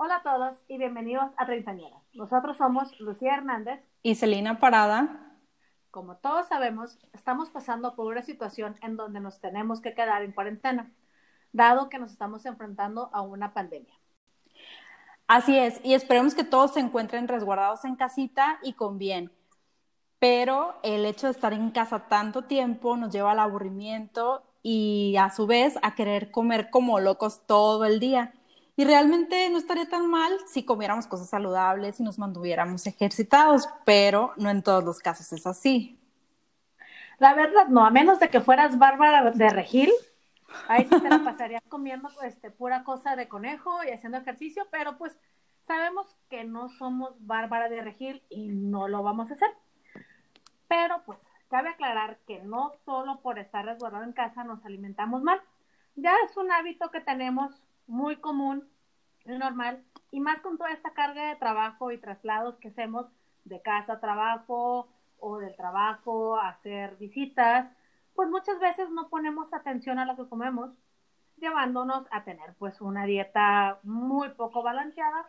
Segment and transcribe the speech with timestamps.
[0.00, 2.00] Hola a todos y bienvenidos a Treintañeras.
[2.14, 5.34] Nosotros somos Lucía Hernández y Celina Parada.
[5.90, 10.30] Como todos sabemos, estamos pasando por una situación en donde nos tenemos que quedar en
[10.30, 10.92] cuarentena,
[11.52, 13.92] dado que nos estamos enfrentando a una pandemia.
[15.26, 19.32] Así es, y esperemos que todos se encuentren resguardados en casita y con bien.
[20.20, 25.30] Pero el hecho de estar en casa tanto tiempo nos lleva al aburrimiento y a
[25.30, 28.32] su vez a querer comer como locos todo el día.
[28.78, 34.34] Y realmente no estaría tan mal si comiéramos cosas saludables y nos mantuviéramos ejercitados, pero
[34.36, 35.98] no en todos los casos es así.
[37.18, 39.90] La verdad, no, a menos de que fueras Bárbara de Regil,
[40.68, 44.96] ahí sí te la pasarías comiendo este, pura cosa de conejo y haciendo ejercicio, pero
[44.96, 45.18] pues
[45.66, 49.50] sabemos que no somos Bárbara de Regil y no lo vamos a hacer.
[50.68, 55.42] Pero pues cabe aclarar que no solo por estar resguardado en casa nos alimentamos mal.
[55.96, 58.68] Ya es un hábito que tenemos muy común
[59.24, 63.06] normal, y más con toda esta carga de trabajo y traslados que hacemos
[63.44, 67.70] de casa a trabajo o del trabajo a hacer visitas,
[68.14, 70.70] pues muchas veces no ponemos atención a lo que comemos,
[71.36, 75.26] llevándonos a tener pues una dieta muy poco balanceada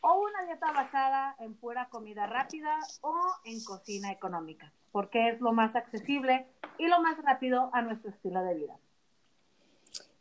[0.00, 5.52] o una dieta basada en pura comida rápida o en cocina económica, porque es lo
[5.52, 6.46] más accesible
[6.78, 8.76] y lo más rápido a nuestro estilo de vida.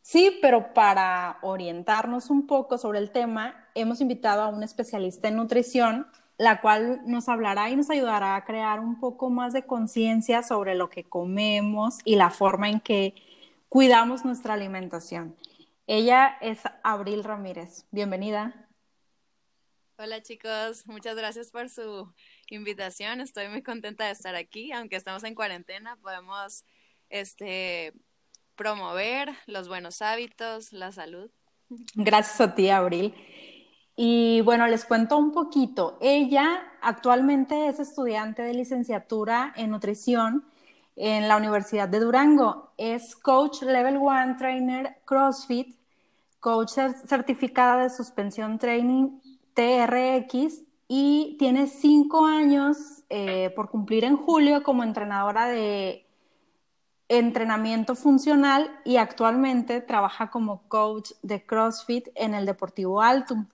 [0.10, 5.36] Sí, pero para orientarnos un poco sobre el tema, hemos invitado a un especialista en
[5.36, 10.44] nutrición, la cual nos hablará y nos ayudará a crear un poco más de conciencia
[10.44, 13.16] sobre lo que comemos y la forma en que
[13.68, 15.36] cuidamos nuestra alimentación.
[15.88, 17.86] Ella es Abril Ramírez.
[17.92, 18.70] Bienvenida.
[19.98, 22.14] Hola chicos, muchas gracias por su
[22.50, 23.20] invitación.
[23.20, 26.64] Estoy muy contenta de estar aquí, aunque estamos en cuarentena, podemos
[27.10, 27.94] este
[28.58, 31.30] promover los buenos hábitos, la salud.
[31.96, 33.14] Gracias a ti, Abril.
[33.96, 35.98] Y bueno, les cuento un poquito.
[36.02, 40.46] Ella actualmente es estudiante de licenciatura en nutrición
[40.96, 42.74] en la Universidad de Durango.
[42.78, 45.76] Es coach level one trainer CrossFit,
[46.40, 46.72] coach
[47.06, 49.20] certificada de suspensión training
[49.54, 56.07] TRX y tiene cinco años eh, por cumplir en julio como entrenadora de
[57.10, 63.48] entrenamiento funcional y actualmente trabaja como coach de CrossFit en el Deportivo Altum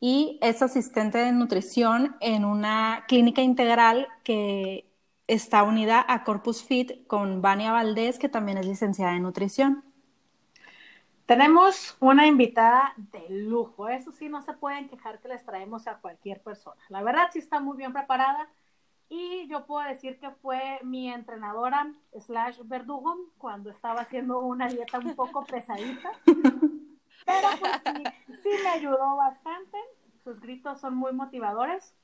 [0.00, 4.88] y es asistente de nutrición en una clínica integral que
[5.26, 9.84] está unida a Corpus Fit con Vania Valdés, que también es licenciada en nutrición.
[11.26, 15.98] Tenemos una invitada de lujo, eso sí, no se pueden quejar que les traemos a
[15.98, 16.80] cualquier persona.
[16.88, 18.48] La verdad sí está muy bien preparada
[19.08, 24.98] y yo puedo decir que fue mi entrenadora slash verdugo cuando estaba haciendo una dieta
[24.98, 26.10] un poco pesadita.
[26.24, 29.78] Pero pues sí, me ayudó bastante.
[30.24, 31.94] Sus gritos son muy motivadores.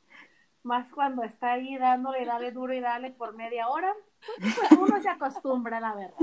[0.62, 3.93] Más cuando está ahí dándole, dale duro y dale por media hora.
[4.38, 6.16] Pues uno se acostumbra, la verdad.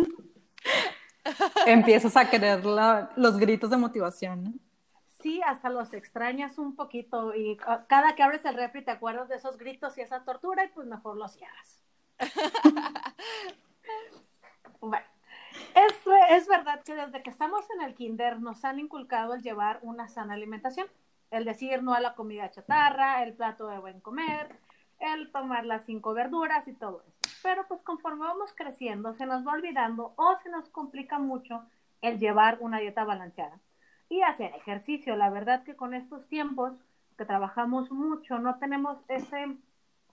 [1.68, 4.54] Empiezas a querer los gritos de motivación, ¿no?
[5.22, 9.36] Sí, hasta los extrañas un poquito y cada que abres el refri te acuerdas de
[9.36, 11.82] esos gritos y esa tortura y pues mejor los cierras.
[14.82, 15.06] bueno,
[15.76, 15.94] es,
[16.30, 20.08] es verdad que desde que estamos en el kinder nos han inculcado el llevar una
[20.08, 20.88] sana alimentación,
[21.32, 24.60] el decir no a la comida chatarra, el plato de buen comer,
[25.00, 27.18] el tomar las cinco verduras y todo eso.
[27.42, 31.64] Pero pues conforme vamos creciendo se nos va olvidando o se nos complica mucho
[32.02, 33.60] el llevar una dieta balanceada
[34.12, 35.16] y hacer ejercicio.
[35.16, 36.74] La verdad que con estos tiempos
[37.18, 39.56] que trabajamos mucho, no tenemos ese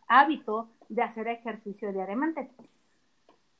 [0.07, 2.49] hábito de hacer ejercicio diariamente.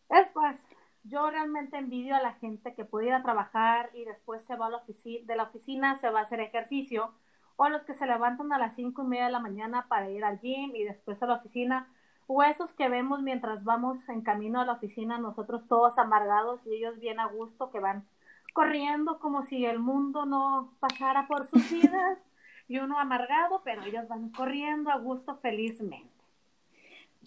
[0.09, 0.57] Es más,
[1.03, 4.67] yo realmente envidio a la gente que puede ir a trabajar y después se va
[4.67, 7.13] a la oficina, de la oficina se va a hacer ejercicio,
[7.57, 10.09] o a los que se levantan a las cinco y media de la mañana para
[10.09, 11.89] ir al gym y después a la oficina,
[12.29, 16.77] o esos que vemos mientras vamos en camino a la oficina, nosotros todos amargados y
[16.77, 18.07] ellos bien a gusto que van
[18.53, 22.19] corriendo como si el mundo no pasara por sus vidas
[22.69, 26.19] y uno amargado, pero ellos van corriendo a gusto felizmente.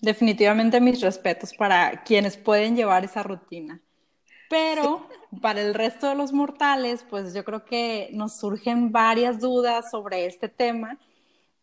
[0.01, 3.81] Definitivamente mis respetos para quienes pueden llevar esa rutina.
[4.49, 5.07] Pero
[5.41, 10.25] para el resto de los mortales, pues yo creo que nos surgen varias dudas sobre
[10.25, 10.99] este tema,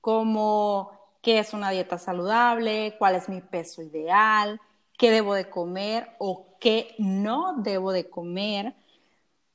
[0.01, 0.91] como
[1.21, 4.61] qué es una dieta saludable, cuál es mi peso ideal,
[4.97, 8.75] qué debo de comer o qué no debo de comer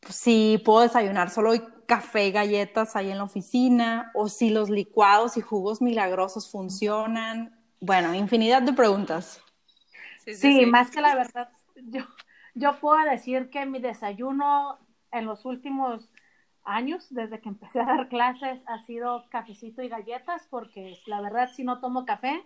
[0.09, 1.51] si puedo desayunar solo
[1.85, 7.59] café y galletas ahí en la oficina, o si los licuados y jugos milagrosos funcionan.
[7.79, 9.41] Bueno, infinidad de preguntas.
[10.25, 12.03] Sí, más que la verdad, yo,
[12.55, 14.79] yo puedo decir que mi desayuno
[15.11, 16.09] en los últimos
[16.63, 21.51] años, desde que empecé a dar clases, ha sido cafecito y galletas, porque la verdad,
[21.53, 22.41] si no tomo café,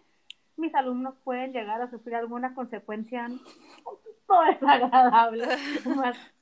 [0.56, 3.40] mis alumnos pueden llegar a sufrir alguna consecuencia un
[3.84, 5.48] poquito desagradable.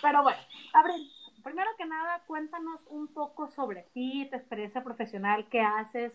[0.00, 0.38] Pero bueno,
[0.74, 1.10] Abril,
[1.42, 6.12] primero que nada, cuéntanos un poco sobre ti, tu experiencia profesional, qué haces,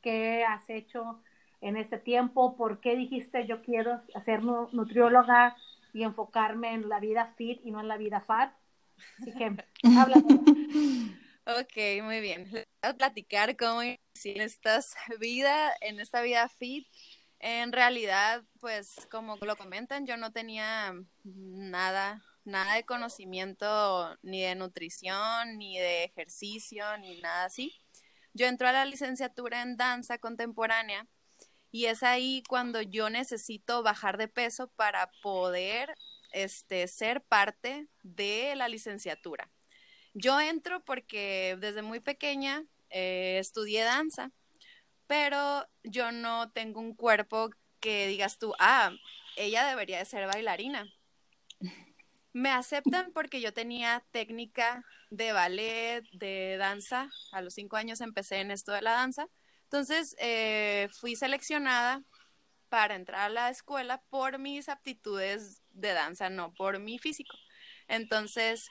[0.00, 1.22] qué has hecho
[1.60, 5.56] en este tiempo, por qué dijiste yo quiero ser nutrióloga
[5.92, 8.52] y enfocarme en la vida fit y no en la vida fat.
[9.20, 9.44] Así que,
[9.98, 10.16] habla.
[10.16, 12.44] ok, muy bien.
[12.44, 14.80] Les voy a platicar cómo en esta
[15.18, 16.86] vida, en esta vida fit.
[17.38, 20.94] En realidad, pues como lo comentan, yo no tenía
[21.24, 27.74] nada nada de conocimiento ni de nutrición, ni de ejercicio, ni nada así.
[28.34, 31.06] Yo entro a la licenciatura en danza contemporánea
[31.70, 35.94] y es ahí cuando yo necesito bajar de peso para poder
[36.32, 39.50] este, ser parte de la licenciatura.
[40.14, 44.30] Yo entro porque desde muy pequeña eh, estudié danza,
[45.06, 47.50] pero yo no tengo un cuerpo
[47.80, 48.92] que digas tú, ah,
[49.36, 50.92] ella debería de ser bailarina
[52.32, 57.10] me aceptan porque yo tenía técnica de ballet, de danza.
[57.32, 59.28] A los cinco años empecé en esto de la danza.
[59.64, 62.02] Entonces eh, fui seleccionada
[62.68, 67.36] para entrar a la escuela por mis aptitudes de danza, no por mi físico.
[67.88, 68.68] Entonces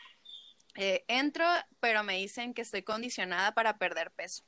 [0.75, 1.46] eh, entro,
[1.80, 4.44] pero me dicen que estoy condicionada para perder peso.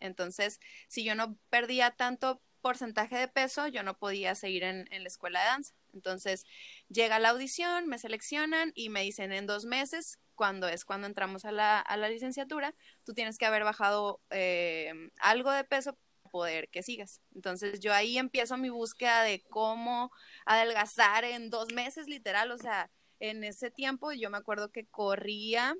[0.00, 5.08] Entonces, si yo no perdía tanto porcentaje de peso, yo no podía seguir en, la
[5.08, 5.74] escuela de danza.
[5.94, 6.44] Entonces,
[6.88, 11.44] llega la audición, me seleccionan y me dicen en dos meses, cuando es cuando entramos
[11.44, 16.30] a la, a la licenciatura, tú tienes que haber bajado eh, algo de peso para
[16.30, 17.20] poder que sigas.
[17.34, 20.10] Entonces, yo ahí empiezo mi búsqueda de cómo
[20.46, 22.90] adelgazar en dos meses, literal, o sea,
[23.20, 25.74] en ese tiempo yo me acuerdo que corría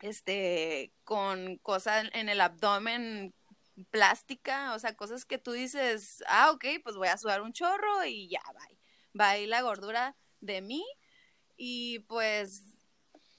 [0.00, 3.34] este con cosas en el abdomen
[3.90, 8.04] plástica, o sea, cosas que tú dices, ah, ok, pues voy a sudar un chorro
[8.04, 8.78] y ya, bye.
[9.18, 10.84] Va ahí la gordura de mí
[11.56, 12.62] y pues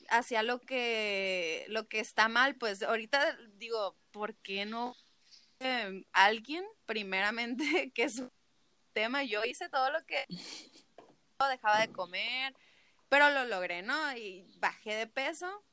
[0.10, 4.96] hacia lo que, lo que está mal, pues ahorita digo, ¿por qué no
[5.60, 8.32] em, alguien, primeramente, que es un
[8.94, 10.26] tema, yo hice todo lo que
[11.50, 12.56] dejaba de comer,
[13.10, 14.16] pero lo logré, ¿no?
[14.18, 15.64] Y bajé de peso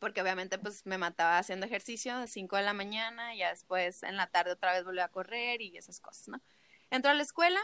[0.00, 4.02] porque obviamente pues me mataba haciendo ejercicio de 5 de la mañana y ya después
[4.02, 6.42] en la tarde otra vez volví a correr y esas cosas, ¿no?
[6.90, 7.60] Entro a la escuela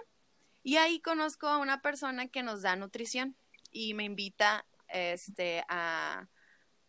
[0.67, 3.37] y ahí conozco a una persona que nos da nutrición
[3.71, 6.27] y me invita este, a,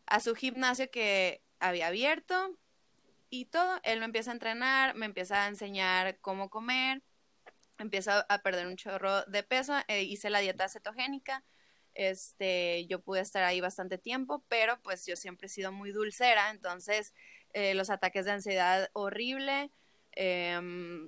[0.08, 2.58] a su gimnasio que había abierto
[3.30, 3.80] y todo.
[3.84, 7.04] Él me empieza a entrenar, me empieza a enseñar cómo comer,
[7.78, 11.44] empieza a perder un chorro de peso, e hice la dieta cetogénica
[11.98, 16.52] este, yo pude estar ahí bastante tiempo, pero pues yo siempre he sido muy dulcera,
[16.52, 17.14] entonces
[17.54, 19.72] eh, los ataques de ansiedad horrible,
[20.14, 21.08] em,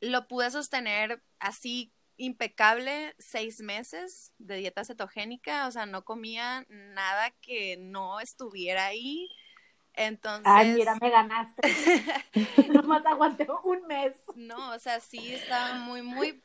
[0.00, 7.30] lo pude sostener así impecable seis meses de dieta cetogénica, o sea, no comía nada
[7.40, 9.28] que no estuviera ahí.
[9.94, 10.46] Entonces.
[10.46, 11.62] Ay, mira, me ganaste.
[12.72, 14.14] Nomás aguanté un mes.
[14.36, 16.40] No, o sea, sí estaba muy, muy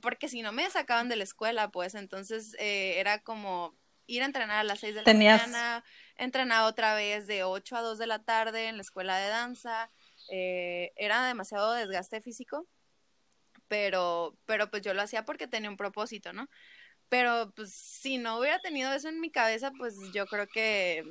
[0.00, 3.74] porque si no me sacaban de la escuela, pues entonces eh, era como
[4.06, 5.84] ir a entrenar a las 6 de la mañana,
[6.16, 9.90] entrenar otra vez de 8 a 2 de la tarde en la escuela de danza,
[10.30, 12.66] eh, era demasiado desgaste físico,
[13.68, 16.48] pero, pero pues yo lo hacía porque tenía un propósito, ¿no?
[17.08, 21.04] Pero pues si no hubiera tenido eso en mi cabeza, pues yo creo que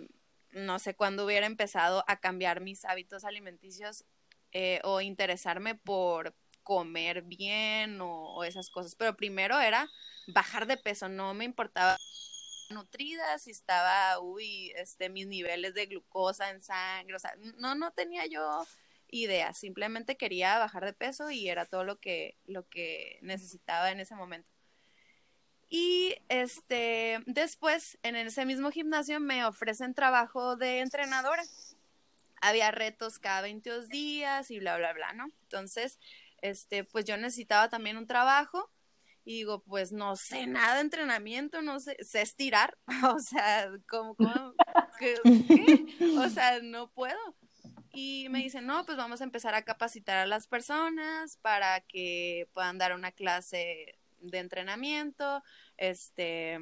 [0.52, 4.06] no sé cuándo hubiera empezado a cambiar mis hábitos alimenticios
[4.52, 9.90] eh, o interesarme por, comer bien o, esas cosas, pero primero era
[10.28, 11.98] bajar de peso, no me importaba
[12.70, 17.92] nutrida, si estaba, uy, este, mis niveles de glucosa en sangre, o sea, no, no
[17.92, 18.66] tenía yo
[19.14, 24.00] idea, simplemente quería bajar de peso y era todo lo que, lo que necesitaba en
[24.00, 24.50] ese momento.
[25.70, 31.44] Y este, después, en ese mismo gimnasio me ofrecen trabajo de entrenadora.
[32.42, 35.32] Había retos cada 22 días y bla, bla, bla, ¿no?
[35.44, 36.00] Entonces,
[36.42, 38.70] este, pues yo necesitaba también un trabajo
[39.26, 42.78] y digo, pues no sé nada de entrenamiento, no sé, sé estirar,
[43.16, 44.54] o sea, ¿cómo, cómo
[45.00, 45.16] qué?
[46.18, 47.36] O sea, no puedo.
[47.94, 52.50] Y me dicen, no, pues vamos a empezar a capacitar a las personas para que
[52.54, 55.44] puedan dar una clase de entrenamiento,
[55.78, 56.60] este,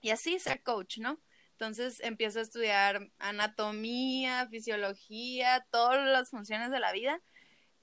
[0.00, 1.20] y así ser coach, ¿no?
[1.52, 7.22] Entonces empiezo a estudiar anatomía, fisiología, todas las funciones de la vida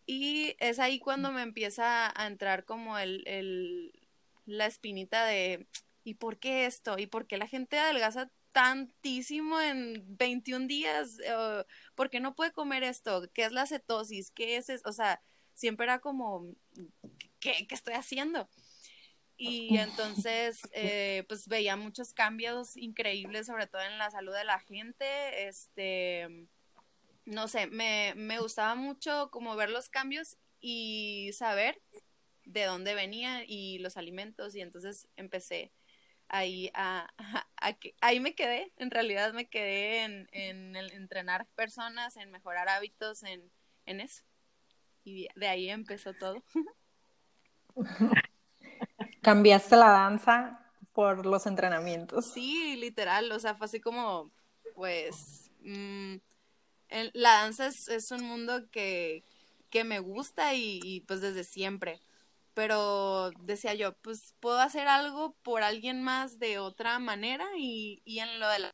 [0.05, 3.93] y es ahí cuando me empieza a entrar como el,
[4.45, 5.67] la espinita de,
[6.03, 6.97] ¿y por qué esto?
[6.97, 11.63] ¿Y por qué la gente adelgaza tantísimo en 21 días, uh,
[11.95, 13.23] ¿por qué no puede comer esto?
[13.33, 14.31] ¿Qué es la cetosis?
[14.31, 14.83] ¿Qué es eso?
[14.87, 15.21] O sea,
[15.53, 16.45] siempre era como,
[17.39, 18.47] ¿qué, qué estoy haciendo?
[19.35, 24.59] Y entonces, eh, pues veía muchos cambios increíbles, sobre todo en la salud de la
[24.59, 25.47] gente.
[25.47, 26.47] Este,
[27.25, 31.81] no sé, me, me gustaba mucho como ver los cambios y saber
[32.45, 34.55] de dónde venían y los alimentos.
[34.55, 35.71] Y entonces empecé
[36.33, 37.07] ahí a,
[38.01, 43.21] ahí me quedé, en realidad me quedé en, en el entrenar personas, en mejorar hábitos,
[43.21, 43.51] en,
[43.85, 44.23] en eso.
[45.03, 46.43] Y de ahí empezó todo.
[49.21, 50.59] Cambiaste la danza
[50.91, 52.33] por los entrenamientos.
[52.33, 54.31] Sí, literal, o sea, fue así como,
[54.73, 56.15] pues, mmm,
[57.13, 59.23] la danza es, es, un mundo que,
[59.69, 62.01] que me gusta y, y, pues desde siempre,
[62.53, 68.19] pero decía yo, pues puedo hacer algo por alguien más de otra manera y, y
[68.19, 68.71] en lo de la...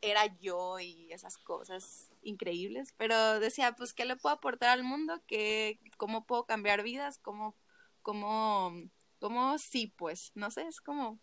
[0.00, 5.22] era yo y esas cosas increíbles, pero decía, pues, ¿qué le puedo aportar al mundo?
[5.26, 7.18] ¿Qué, ¿Cómo puedo cambiar vidas?
[7.18, 7.56] ¿Cómo,
[8.02, 8.72] cómo
[9.20, 11.20] como sí, pues, no sé, es como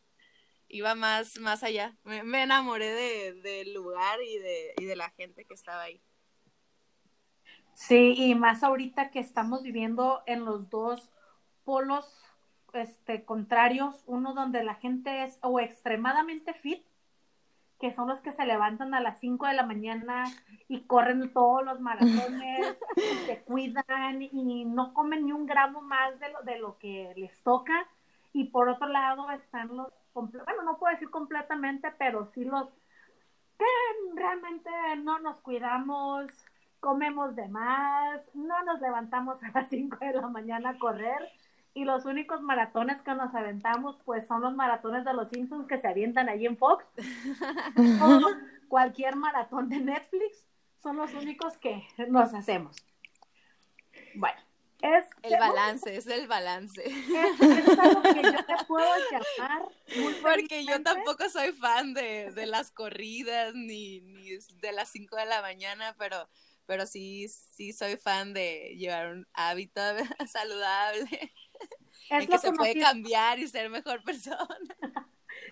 [0.70, 1.98] iba más, más allá.
[2.04, 6.02] Me, me enamoré de, del lugar y de, y de la gente que estaba ahí.
[7.74, 11.10] Sí, y más ahorita que estamos viviendo en los dos
[11.68, 12.10] polos
[12.72, 16.82] este, contrarios, uno donde la gente es o extremadamente fit,
[17.78, 20.24] que son los que se levantan a las 5 de la mañana
[20.70, 26.18] y corren todos los maratones, y se cuidan y no comen ni un gramo más
[26.22, 27.86] de lo, de lo que les toca.
[28.32, 32.70] Y por otro lado están los, bueno, no puedo decir completamente, pero sí los
[33.60, 33.66] que
[34.16, 34.70] realmente
[35.04, 36.32] no nos cuidamos,
[36.80, 41.30] comemos de más, no nos levantamos a las 5 de la mañana a correr
[41.78, 45.78] y los únicos maratones que nos aventamos pues son los maratones de los Simpsons que
[45.78, 46.84] se avientan allí en Fox
[48.02, 48.22] o
[48.68, 50.44] cualquier maratón de Netflix
[50.82, 52.76] son los únicos que nos hacemos.
[54.16, 54.40] Bueno,
[54.82, 56.84] es el balance, es el balance.
[56.84, 59.68] Es, es, algo que yo te puedo llamar.
[60.24, 65.26] Porque yo tampoco soy fan de, de las corridas ni, ni de las 5 de
[65.28, 66.28] la mañana, pero
[66.68, 69.82] pero sí, sí soy fan de llevar un hábito
[70.28, 71.34] saludable
[72.10, 74.76] es en que se puede cambiar y ser mejor persona.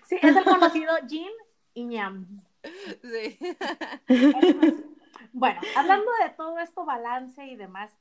[0.04, 1.32] Sí, es el conocido Jim
[1.74, 2.42] y Ñam.
[3.02, 3.38] Sí.
[5.32, 7.92] Bueno, hablando de todo esto, balance y demás,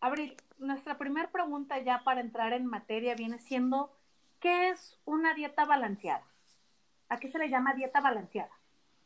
[0.00, 3.96] Abril, nuestra primera pregunta ya para entrar en materia viene siendo,
[4.38, 6.26] ¿qué es una dieta balanceada?
[7.08, 8.50] ¿A qué se le llama dieta balanceada?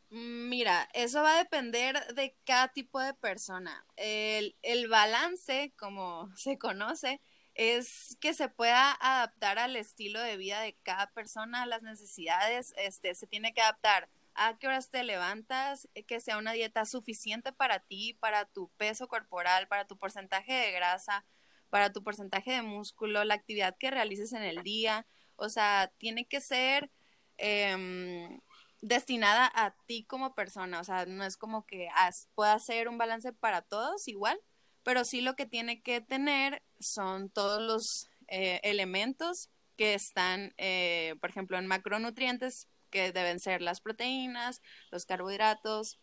[0.09, 3.85] Mira, eso va a depender de cada tipo de persona.
[3.95, 7.21] El, el, balance, como se conoce,
[7.59, 12.73] es que se pueda adaptar al estilo de vida de cada persona, a las necesidades,
[12.77, 17.51] este, se tiene que adaptar a qué horas te levantas, que sea una dieta suficiente
[17.51, 21.25] para ti, para tu peso corporal, para tu porcentaje de grasa,
[21.69, 25.05] para tu porcentaje de músculo, la actividad que realices en el día.
[25.35, 26.89] O sea, tiene que ser
[27.37, 28.39] eh,
[28.79, 31.89] destinada a ti como persona, o sea, no es como que
[32.35, 34.39] pueda ser un balance para todos igual,
[34.83, 41.15] pero sí lo que tiene que tener son todos los eh, elementos que están, eh,
[41.21, 45.99] por ejemplo, en macronutrientes, que deben ser las proteínas, los carbohidratos,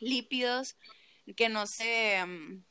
[0.00, 0.76] lípidos,
[1.36, 2.64] que no se um,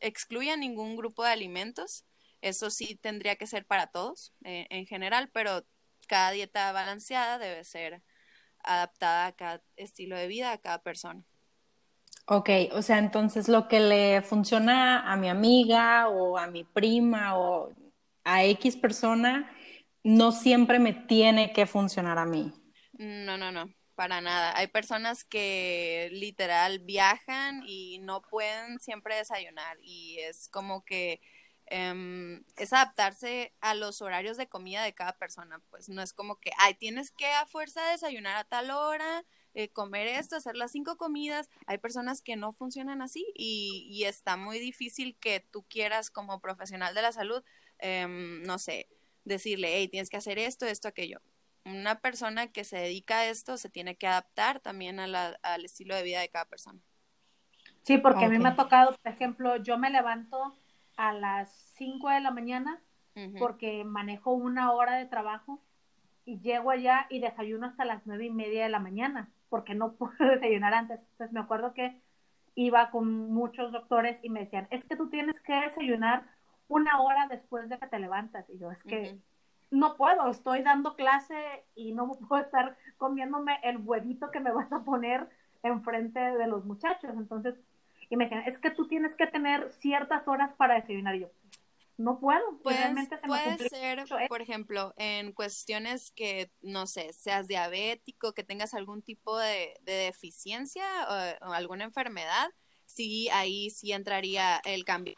[0.00, 2.04] excluya ningún grupo de alimentos.
[2.40, 5.64] Eso sí tendría que ser para todos eh, en general, pero
[6.08, 8.02] cada dieta balanceada debe ser
[8.58, 11.24] adaptada a cada estilo de vida, a cada persona.
[12.26, 17.36] Ok, o sea, entonces lo que le funciona a mi amiga o a mi prima
[17.38, 17.70] o
[18.24, 19.50] a X persona,
[20.02, 22.52] no siempre me tiene que funcionar a mí.
[22.92, 24.56] No, no, no, para nada.
[24.56, 31.20] Hay personas que literal viajan y no pueden siempre desayunar y es como que
[31.70, 36.36] Um, es adaptarse a los horarios de comida de cada persona, pues no es como
[36.38, 40.72] que, ay, tienes que a fuerza desayunar a tal hora, eh, comer esto, hacer las
[40.72, 45.64] cinco comidas, hay personas que no funcionan así y, y está muy difícil que tú
[45.68, 47.42] quieras como profesional de la salud,
[47.82, 48.88] um, no sé,
[49.24, 51.20] decirle, hey, tienes que hacer esto, esto, aquello.
[51.64, 55.64] Una persona que se dedica a esto se tiene que adaptar también a la, al
[55.64, 56.80] estilo de vida de cada persona.
[57.82, 58.28] Sí, porque okay.
[58.28, 60.56] a mí me ha tocado, por ejemplo, yo me levanto
[60.96, 62.82] a las 5 de la mañana
[63.14, 63.38] uh -huh.
[63.38, 65.62] porque manejo una hora de trabajo
[66.24, 69.92] y llego allá y desayuno hasta las nueve y media de la mañana porque no
[69.98, 71.00] puedo desayunar antes.
[71.12, 71.96] Entonces me acuerdo que
[72.56, 76.24] iba con muchos doctores y me decían, es que tú tienes que desayunar
[76.66, 78.50] una hora después de que te levantas.
[78.50, 79.20] Y yo, es que uh -huh.
[79.70, 81.36] no puedo, estoy dando clase
[81.76, 85.28] y no puedo estar comiéndome el huevito que me vas a poner
[85.62, 87.12] enfrente de los muchachos.
[87.16, 87.54] Entonces,
[88.10, 91.14] y me decían, es que tú tienes que tener ciertas horas para desayunar.
[91.14, 91.28] Y yo,
[91.96, 92.58] no puedo.
[92.62, 92.78] Pues,
[93.26, 99.38] puede ser, por ejemplo, en cuestiones que, no sé, seas diabético, que tengas algún tipo
[99.38, 100.84] de, deficiencia
[101.40, 102.50] o, alguna enfermedad,
[102.86, 105.14] sí, ahí sí entraría el cambio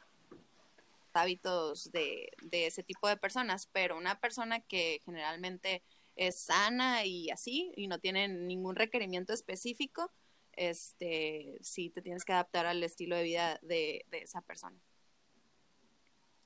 [1.14, 5.83] hábitos de, de ese tipo de personas, pero una persona que generalmente
[6.14, 10.12] es sana y así, y no tiene ningún requerimiento específico,
[10.52, 14.78] este, sí te tienes que adaptar al estilo de vida de, de esa persona.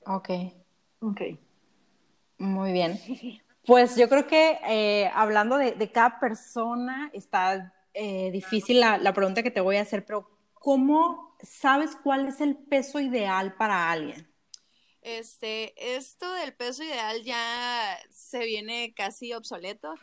[0.05, 0.29] Ok.
[0.99, 1.21] Ok.
[2.37, 2.99] Muy bien.
[3.63, 9.43] Pues yo creo que eh, hablando de, cada persona, está eh, difícil la, la, pregunta
[9.43, 14.27] que te voy a hacer, pero ¿cómo sabes cuál es el peso ideal para alguien?
[15.01, 19.95] Este, esto del peso ideal ya se viene casi obsoleto.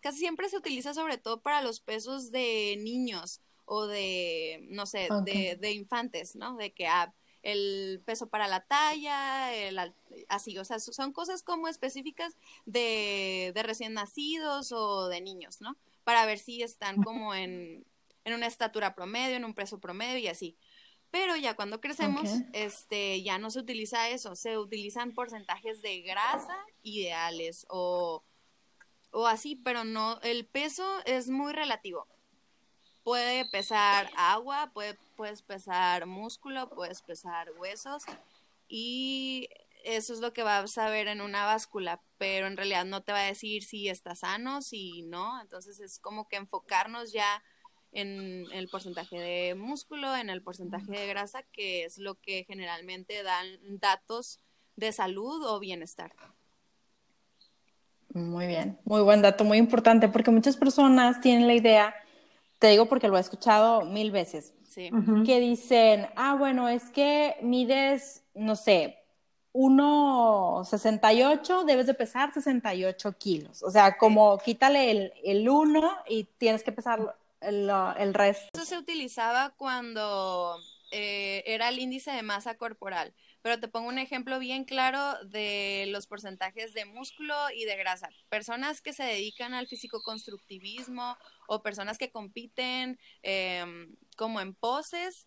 [0.00, 5.08] casi siempre se utiliza sobre todo para los pesos de niños o de, no sé,
[5.24, 6.56] de, de, infantes, ¿no?
[6.56, 7.12] De que ah,
[7.42, 9.78] el peso para la talla, el,
[10.28, 15.76] así, o sea, son cosas como específicas de, de, recién nacidos o de niños, ¿no?
[16.04, 17.84] Para ver si están como en,
[18.24, 20.56] en una estatura promedio, en un peso promedio y así.
[21.10, 26.56] Pero ya cuando crecemos, este, ya no se utiliza eso, se utilizan porcentajes de grasa
[26.82, 28.24] ideales o,
[29.12, 32.06] o así, pero no, el peso es muy relativo
[33.06, 38.02] puede pesar agua, puede, puedes pesar músculo, puedes pesar huesos
[38.66, 39.48] y
[39.84, 43.12] eso es lo que vas a ver en una báscula, pero en realidad no te
[43.12, 47.44] va a decir si está sano, si no, entonces es como que enfocarnos ya
[47.92, 53.22] en el porcentaje de músculo, en el porcentaje de grasa, que es lo que generalmente
[53.22, 53.46] dan
[53.78, 54.40] datos
[54.74, 56.12] de salud o bienestar.
[58.12, 61.94] Muy bien, muy buen dato, muy importante, porque muchas personas tienen la idea
[62.58, 68.24] te digo porque lo he escuchado mil veces, que dicen, ah, bueno, es que mides,
[68.34, 68.98] no sé,
[69.52, 73.62] 1,68, debes de pesar 68 kilos.
[73.62, 78.50] O sea, como quítale el, el 1 y tienes que pesar el, el resto.
[78.52, 80.58] Eso se utilizaba cuando
[80.90, 83.14] eh, era el índice de masa corporal.
[83.42, 88.08] Pero te pongo un ejemplo bien claro de los porcentajes de músculo y de grasa.
[88.28, 91.16] Personas que se dedican al físico-constructivismo
[91.48, 95.26] o personas que compiten em, como en poses,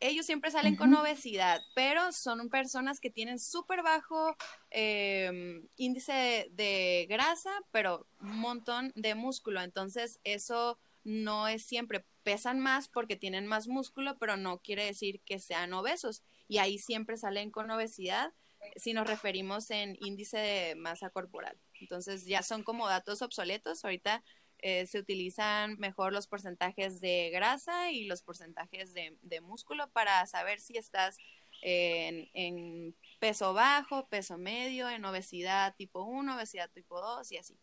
[0.00, 4.36] ellos siempre salen con obesidad, pero son personas que tienen súper bajo
[4.70, 9.62] em, índice de grasa, pero un montón de músculo.
[9.62, 12.04] Entonces, eso no es siempre.
[12.22, 16.78] Pesan más porque tienen más músculo, pero no quiere decir que sean obesos y ahí
[16.78, 18.32] siempre salen con obesidad
[18.76, 21.58] si nos referimos en índice de masa corporal.
[21.80, 23.84] Entonces ya son como datos obsoletos.
[23.84, 24.24] Ahorita
[24.66, 30.58] eh, se utilizan mejor los porcentajes de grasa y los porcentajes de, músculo para saber
[30.58, 31.18] si estás
[31.60, 37.58] en, en, peso bajo, peso medio, en obesidad tipo 1, obesidad tipo 2 y así.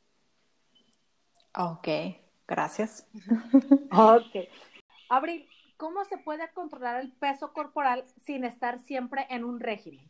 [1.55, 1.87] Ok,
[2.47, 3.07] gracias.
[3.91, 4.47] ok.
[5.09, 10.07] Abril, ¿cómo se puede controlar el peso corporal sin estar siempre en un régimen?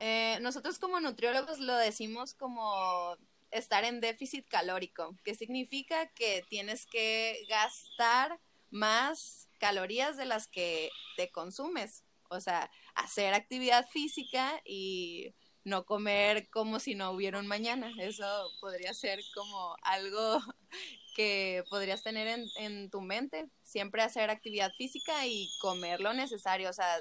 [0.00, 3.16] Eh, nosotros como nutriólogos lo decimos como
[3.50, 10.90] estar en déficit calórico, que significa que tienes que gastar más calorías de las que
[11.16, 12.04] te consumes.
[12.28, 15.34] O sea, hacer actividad física y
[15.64, 17.92] no comer como si no hubiera un mañana.
[17.98, 18.24] Eso
[18.60, 20.40] podría ser como algo
[21.16, 26.70] que podrías tener en, en tu mente, siempre hacer actividad física y comer lo necesario,
[26.70, 27.00] o sea,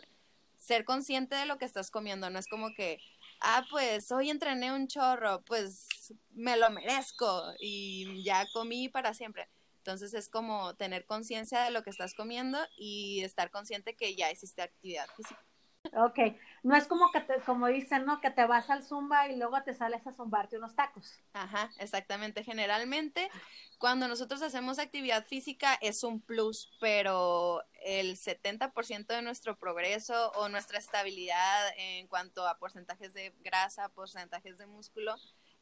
[0.57, 2.99] ser consciente de lo que estás comiendo, no es como que,
[3.41, 5.87] ah, pues hoy entrené un chorro, pues
[6.31, 9.49] me lo merezco y ya comí para siempre.
[9.77, 14.31] Entonces es como tener conciencia de lo que estás comiendo y estar consciente que ya
[14.31, 15.48] hiciste actividad física.
[15.93, 16.19] Ok,
[16.63, 18.19] no es como que te, como dicen, ¿no?
[18.19, 21.19] Que te vas al zumba y luego te sales a zumbarte unos tacos.
[21.33, 22.43] Ajá, exactamente.
[22.43, 23.29] Generalmente,
[23.77, 30.49] cuando nosotros hacemos actividad física es un plus, pero el 70% de nuestro progreso o
[30.49, 35.15] nuestra estabilidad en cuanto a porcentajes de grasa, porcentajes de músculo,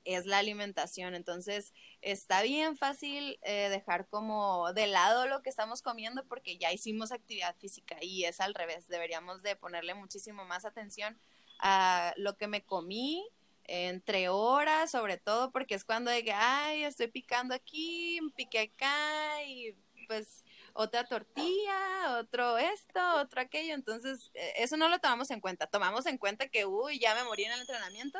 [0.05, 1.15] es la alimentación.
[1.15, 6.71] Entonces, está bien fácil eh, dejar como de lado lo que estamos comiendo porque ya
[6.71, 8.87] hicimos actividad física y es al revés.
[8.87, 11.19] Deberíamos de ponerle muchísimo más atención
[11.59, 13.27] a lo que me comí
[13.65, 19.43] entre horas, sobre todo porque es cuando de que, ay, estoy picando aquí, piqué acá
[19.43, 19.75] y
[20.07, 23.73] pues otra tortilla, otro esto, otro aquello.
[23.73, 25.67] Entonces, eh, eso no lo tomamos en cuenta.
[25.67, 28.19] Tomamos en cuenta que, uy, ya me morí en el entrenamiento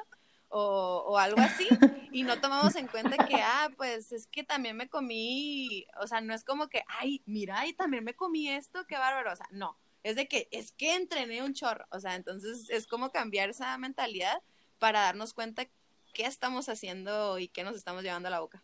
[0.49, 1.67] o, o, algo así,
[2.11, 6.21] y no tomamos en cuenta que, ah, pues es que también me comí, o sea,
[6.21, 9.47] no es como que, ay, mira, y también me comí esto, qué bárbaro, o sea,
[9.51, 13.49] no, es de que es que entrené un chorro, o sea, entonces es como cambiar
[13.49, 14.41] esa mentalidad
[14.79, 15.65] para darnos cuenta
[16.13, 18.63] qué estamos haciendo y qué nos estamos llevando a la boca.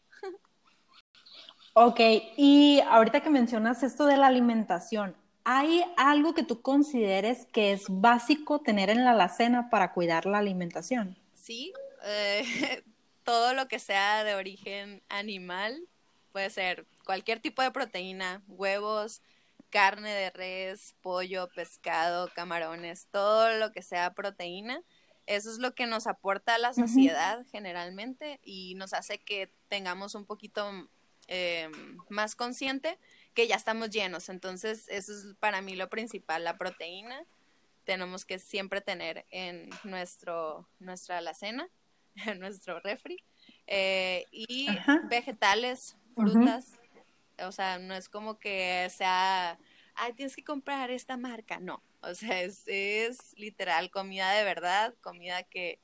[1.75, 1.99] Ok,
[2.37, 7.85] y ahorita que mencionas esto de la alimentación, ¿hay algo que tú consideres que es
[7.89, 11.17] básico tener en la alacena para cuidar la alimentación?
[11.43, 11.73] Sí,
[12.05, 12.45] eh,
[13.25, 15.77] todo lo que sea de origen animal,
[16.31, 19.21] puede ser cualquier tipo de proteína, huevos,
[19.69, 24.83] carne de res, pollo, pescado, camarones, todo lo que sea proteína.
[25.25, 30.25] Eso es lo que nos aporta la sociedad generalmente y nos hace que tengamos un
[30.25, 30.71] poquito
[31.27, 31.69] eh,
[32.07, 32.97] más consciente
[33.33, 34.29] que ya estamos llenos.
[34.29, 37.25] Entonces, eso es para mí lo principal, la proteína.
[37.83, 41.69] Tenemos que siempre tener en nuestro, nuestra alacena,
[42.25, 43.17] en nuestro refri.
[43.67, 44.67] Eh, y
[45.09, 46.73] vegetales, frutas.
[47.39, 49.57] O sea, no es como que sea,
[49.95, 51.59] ay, tienes que comprar esta marca.
[51.59, 55.79] No, o sea, es, es literal comida de verdad, comida que,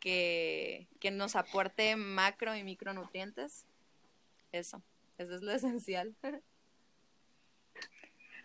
[0.00, 3.66] que, que nos aporte macro y micronutrientes
[4.52, 4.82] eso,
[5.18, 6.14] eso es lo esencial.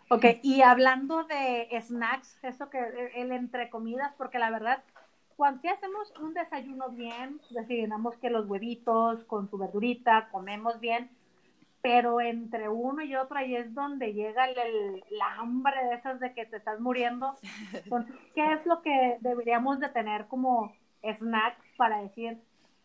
[0.10, 2.80] Ok, y hablando de snacks, eso que
[3.16, 4.84] el entre comidas, porque la verdad,
[5.36, 11.10] cuando si hacemos un desayuno bien, decidimos que los huevitos con su verdurita, comemos bien,
[11.82, 16.34] pero entre uno y otro ahí es donde llega el, la hambre de esas de
[16.34, 17.36] que te estás muriendo.
[18.36, 22.40] ¿qué es lo que deberíamos de tener como snack para decir,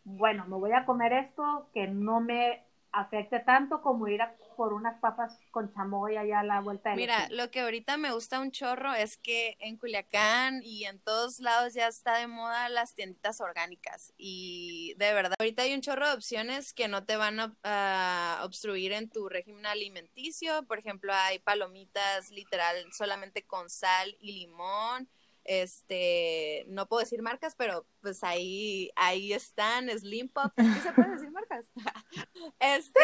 [0.05, 4.73] bueno, me voy a comer esto que no me afecte tanto como ir a por
[4.73, 8.41] unas papas con chamoy allá a la vuelta de Mira, lo que ahorita me gusta
[8.41, 12.95] un chorro es que en Culiacán y en todos lados ya está de moda las
[12.95, 17.55] tienditas orgánicas y de verdad, ahorita hay un chorro de opciones que no te van
[17.65, 24.41] a obstruir en tu régimen alimenticio, por ejemplo, hay palomitas literal solamente con sal y
[24.41, 25.09] limón,
[25.45, 31.11] este, no puedo decir marcas, pero pues ahí, ahí están, Slim Pop, ¿qué se puede
[31.11, 31.71] decir marcas?
[32.61, 33.01] este,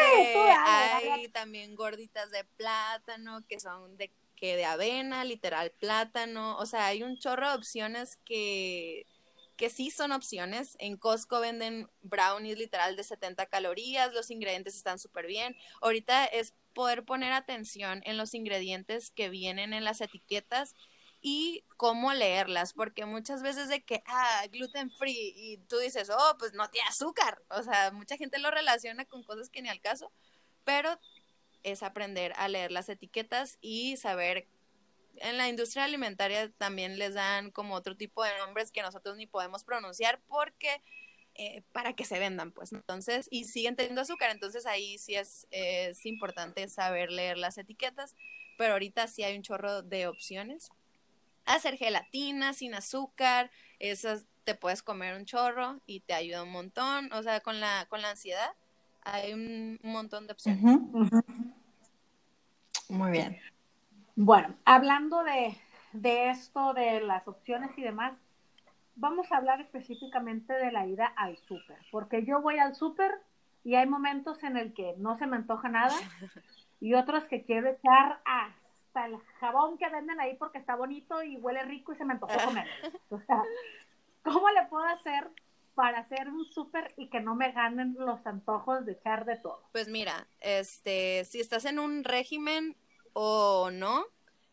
[0.65, 6.85] hay también gorditas de plátano que son de que de avena, literal plátano, o sea,
[6.85, 9.07] hay un chorro de opciones que
[9.57, 10.77] que sí son opciones.
[10.79, 15.57] En Costco venden brownies literal de 70 calorías, los ingredientes están súper bien.
[15.81, 20.75] Ahorita es poder poner atención en los ingredientes que vienen en las etiquetas
[21.29, 26.35] y cómo leerlas, porque muchas veces de que, ah, gluten free, y tú dices, oh,
[26.39, 29.81] pues no tiene azúcar, o sea, mucha gente lo relaciona con cosas que ni al
[29.81, 30.09] caso,
[30.63, 30.97] pero
[31.63, 34.47] es aprender a leer las etiquetas y saber,
[35.17, 39.27] en la industria alimentaria también les dan como otro tipo de nombres que nosotros ni
[39.27, 40.81] podemos pronunciar porque...
[41.39, 42.73] Eh, para que se vendan, pues.
[42.73, 48.15] Entonces, y siguen teniendo azúcar, entonces ahí sí es, es importante saber leer las etiquetas,
[48.57, 50.71] pero ahorita sí hay un chorro de opciones
[51.55, 57.11] hacer gelatina sin azúcar, esas te puedes comer un chorro y te ayuda un montón,
[57.11, 58.53] o sea, con la, con la ansiedad
[59.03, 60.61] hay un, montón de opciones.
[62.89, 63.37] Muy bien.
[64.15, 65.57] Bueno, hablando de,
[65.93, 68.15] de esto, de las opciones y demás,
[68.95, 73.11] vamos a hablar específicamente de la ida al súper, porque yo voy al súper
[73.63, 75.95] y hay momentos en el que no se me antoja nada
[76.79, 78.49] y otros que quiero echar a
[79.05, 82.33] el jabón que venden ahí porque está bonito y huele rico y se me antojó
[82.45, 82.67] comer.
[83.11, 83.43] O sea,
[84.23, 85.29] ¿cómo le puedo hacer
[85.75, 89.61] para hacer un súper y que no me ganen los antojos de echar de todo?
[89.71, 92.75] Pues mira, este, si estás en un régimen
[93.13, 94.05] o no,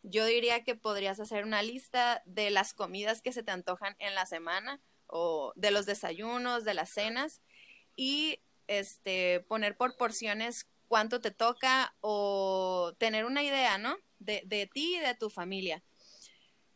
[0.02, 4.14] yo diría que podrías hacer una lista de las comidas que se te antojan en
[4.14, 7.40] la semana o de los desayunos, de las cenas
[7.96, 13.96] y este poner por porciones cuánto te toca o tener una idea, ¿no?
[14.24, 15.82] de, de ti y de tu familia.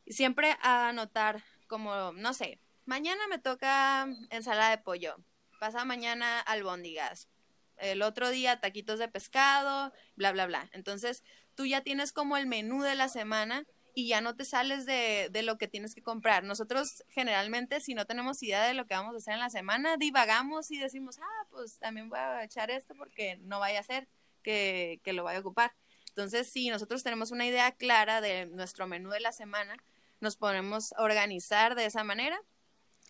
[0.07, 5.16] Siempre anotar como, no sé, mañana me toca ensalada de pollo,
[5.61, 7.29] pasa mañana albóndigas,
[7.77, 10.68] el otro día taquitos de pescado, bla, bla, bla.
[10.73, 11.23] Entonces,
[11.55, 13.66] tú ya tienes como el menú de la semana
[13.99, 16.45] y ya no te sales de, de, lo que tienes que comprar.
[16.45, 19.97] Nosotros generalmente, si no tenemos idea de lo que vamos a hacer en la semana,
[19.97, 24.07] divagamos y decimos, ah, pues también voy a echar esto porque no vaya a ser
[24.45, 25.73] que, que lo vaya a ocupar.
[26.11, 29.77] Entonces, si nosotros tenemos una idea clara de nuestro menú de la semana,
[30.21, 32.41] nos podemos organizar de esa manera.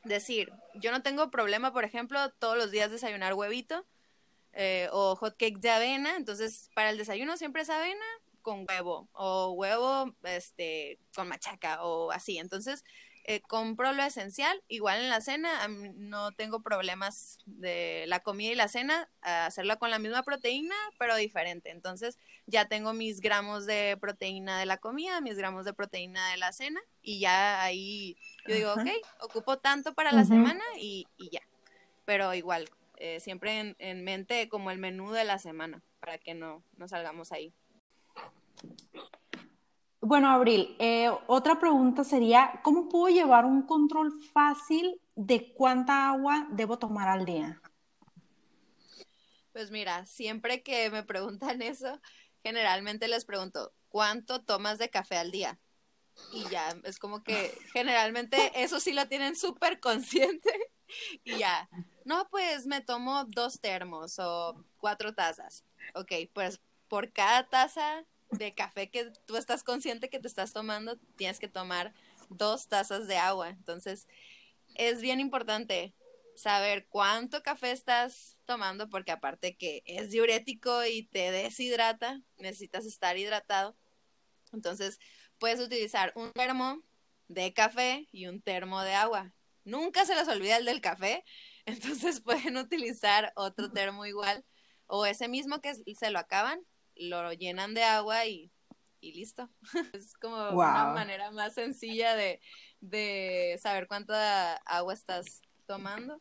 [0.04, 3.84] Decir, yo no tengo problema, por ejemplo, todos los días desayunar huevito
[4.54, 6.16] eh, o hot cake de avena.
[6.16, 8.06] Entonces, para el desayuno siempre es avena
[8.48, 12.38] con huevo o huevo este, con machaca o así.
[12.38, 12.82] Entonces,
[13.24, 18.54] eh, compro lo esencial, igual en la cena, no tengo problemas de la comida y
[18.54, 21.68] la cena, hacerla con la misma proteína, pero diferente.
[21.70, 26.38] Entonces ya tengo mis gramos de proteína de la comida, mis gramos de proteína de
[26.38, 28.88] la cena, y ya ahí yo digo, ok,
[29.20, 31.42] ocupo tanto para la semana y, ya.
[32.06, 36.32] Pero igual, eh, siempre en, en, mente como el menú de la semana, para que
[36.32, 37.52] no, no salgamos ahí.
[40.00, 46.46] Bueno, Abril, eh, otra pregunta sería, ¿cómo puedo llevar un control fácil de cuánta agua
[46.50, 47.60] debo tomar al día?
[49.52, 52.00] Pues mira, siempre que me preguntan eso,
[52.42, 55.58] generalmente les pregunto, ¿cuánto tomas de café al día?
[56.32, 60.50] Y ya, es como que generalmente eso sí lo tienen súper consciente.
[61.22, 61.68] Y ya,
[62.06, 65.62] no, pues me tomo dos termos o cuatro tazas.
[65.94, 70.98] Ok, pues por cada taza de café que tú estás consciente que te estás tomando,
[71.16, 71.94] tienes que tomar
[72.28, 73.48] dos tazas de agua.
[73.50, 74.06] Entonces,
[74.74, 75.94] es bien importante
[76.34, 83.18] saber cuánto café estás tomando, porque aparte que es diurético y te deshidrata, necesitas estar
[83.18, 83.76] hidratado.
[84.52, 84.98] Entonces,
[85.38, 86.82] puedes utilizar un termo
[87.26, 89.34] de café y un termo de agua.
[89.64, 91.24] Nunca se les olvida el del café,
[91.66, 94.44] entonces pueden utilizar otro termo igual
[94.86, 96.60] o ese mismo que se lo acaban
[96.98, 98.50] lo llenan de agua y,
[99.00, 99.48] listo.
[99.92, 106.20] es como una manera más sencilla de, saber cuánta agua estás tomando.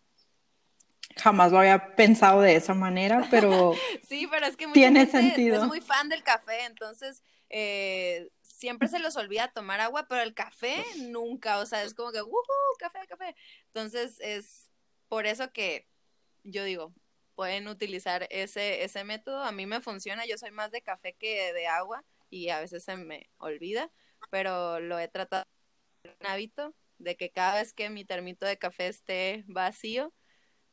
[1.16, 3.74] Jamás lo había pensado de esa manera, pero
[4.08, 5.62] sí, pero es que tiene sentido.
[5.62, 10.34] es muy fan del café, entonces eh, siempre se los olvida tomar agua, pero el
[10.34, 12.32] café nunca, o sea, es como que, ¡uh,
[12.78, 13.36] café, café!
[13.68, 14.70] Entonces es
[15.08, 15.88] por eso que
[16.44, 16.94] yo digo,
[17.38, 19.44] pueden utilizar ese, ese método.
[19.44, 22.84] A mí me funciona, yo soy más de café que de agua y a veces
[22.84, 23.92] se me olvida,
[24.32, 25.46] pero lo he tratado
[26.04, 30.12] de un hábito de que cada vez que mi termito de café esté vacío,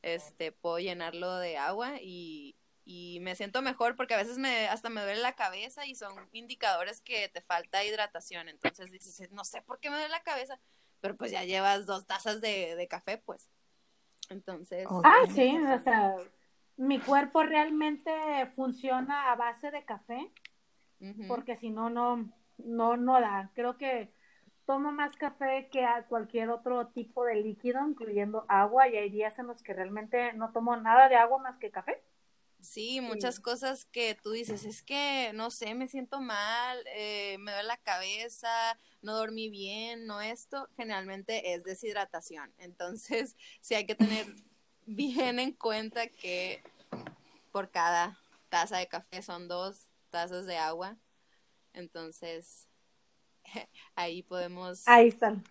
[0.00, 4.88] este, puedo llenarlo de agua y, y me siento mejor porque a veces me hasta
[4.88, 8.48] me duele la cabeza y son indicadores que te falta hidratación.
[8.48, 10.58] Entonces dices, no sé por qué me duele la cabeza,
[11.02, 13.50] pero pues ya llevas dos tazas de, de café, pues.
[14.30, 14.86] Entonces.
[15.04, 16.16] Ah, sí, o sea,
[16.76, 18.10] mi cuerpo realmente
[18.54, 20.30] funciona a base de café,
[21.28, 23.50] porque si no, no, no, no da.
[23.54, 24.12] Creo que
[24.66, 29.38] tomo más café que a cualquier otro tipo de líquido, incluyendo agua, y hay días
[29.38, 32.02] en los que realmente no tomo nada de agua más que café.
[32.60, 37.52] Sí, muchas cosas que tú dices, es que, no sé, me siento mal, eh, me
[37.52, 38.48] duele la cabeza,
[39.02, 42.54] no dormí bien, no esto, generalmente es deshidratación.
[42.56, 44.26] Entonces, sí hay que tener
[44.86, 46.62] bien en cuenta que
[47.52, 48.18] por cada
[48.48, 50.96] taza de café son dos tazas de agua.
[51.72, 52.68] Entonces,
[53.96, 54.86] ahí podemos...
[54.86, 55.44] Ahí están.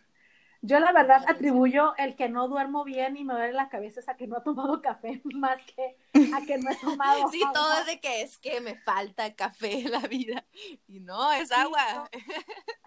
[0.66, 4.16] Yo la verdad atribuyo el que no duermo bien y me duele la cabeza a
[4.16, 5.98] que no he tomado café más que
[6.34, 9.80] a que no he tomado Sí, todo es de que es que me falta café
[9.80, 10.46] en la vida
[10.88, 12.10] y no, es agua.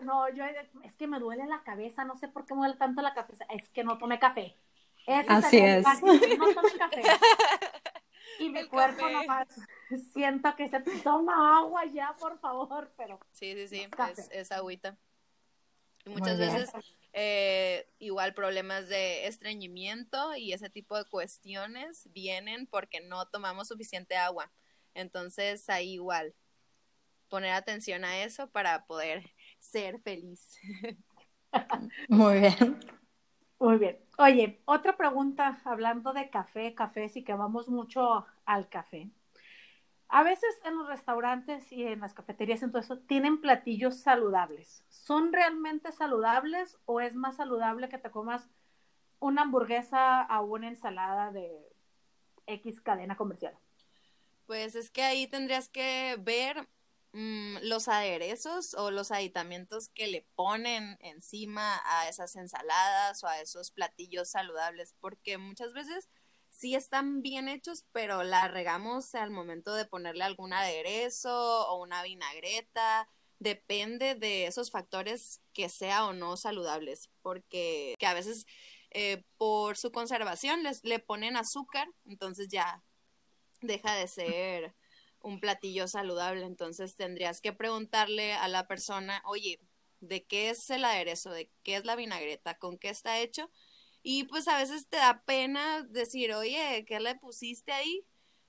[0.00, 0.44] No, yo
[0.84, 3.44] es que me duele la cabeza, no sé por qué me duele tanto la cabeza,
[3.50, 4.56] es que no tomé café.
[5.06, 5.84] Así es.
[5.84, 6.46] No
[6.78, 7.02] café.
[8.38, 9.48] Y mi cuerpo nomás
[10.12, 13.18] siento que se toma agua ya, por favor, pero.
[13.32, 14.98] Sí, sí, sí, es, es, agüita.
[16.04, 16.70] Y muchas veces,
[17.12, 24.16] eh, igual problemas de estreñimiento y ese tipo de cuestiones vienen porque no tomamos suficiente
[24.16, 24.52] agua.
[24.94, 26.34] Entonces, ahí igual,
[27.28, 30.58] poner atención a eso para poder ser feliz.
[32.08, 32.78] Muy bien.
[33.58, 33.98] Muy bien.
[34.18, 39.10] Oye, otra pregunta, hablando de café, café, sí que vamos mucho al café.
[40.08, 44.84] A veces en los restaurantes y en las cafeterías en todo eso tienen platillos saludables.
[44.88, 48.48] ¿Son realmente saludables o es más saludable que te comas
[49.18, 51.50] una hamburguesa o una ensalada de
[52.46, 53.54] X cadena comercial?
[54.46, 56.68] Pues es que ahí tendrías que ver
[57.12, 63.40] Mm, los aderezos o los aditamentos que le ponen encima a esas ensaladas o a
[63.40, 66.08] esos platillos saludables, porque muchas veces
[66.50, 72.02] sí están bien hechos, pero la regamos al momento de ponerle algún aderezo o una
[72.02, 73.08] vinagreta.
[73.38, 78.46] Depende de esos factores que sea o no saludables, porque que a veces
[78.90, 82.82] eh, por su conservación les, le ponen azúcar, entonces ya
[83.60, 84.74] deja de ser
[85.20, 86.44] un platillo saludable.
[86.44, 89.60] Entonces tendrías que preguntarle a la persona, oye,
[90.00, 91.30] ¿de qué es el aderezo?
[91.30, 92.58] ¿De qué es la vinagreta?
[92.58, 93.50] ¿Con qué está hecho?
[94.02, 98.04] Y pues a veces te da pena decir, oye, ¿qué le pusiste ahí?